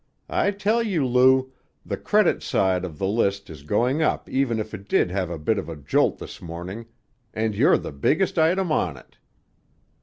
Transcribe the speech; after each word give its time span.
I 0.33 0.49
tell 0.49 0.81
you, 0.81 1.05
Lou, 1.05 1.51
the 1.85 1.95
credit 1.95 2.41
side 2.41 2.85
of 2.85 2.97
the 2.97 3.05
list 3.05 3.51
is 3.51 3.61
going 3.61 4.01
up 4.01 4.27
even 4.27 4.57
if 4.59 4.73
it 4.73 4.87
did 4.89 5.11
have 5.11 5.29
a 5.29 5.37
bit 5.37 5.59
of 5.59 5.69
a 5.69 5.75
jolt 5.75 6.17
this 6.17 6.41
morning, 6.41 6.87
and 7.35 7.53
you're 7.53 7.77
the 7.77 7.91
biggest 7.91 8.39
item 8.39 8.71
on 8.71 8.97
it." 8.97 9.17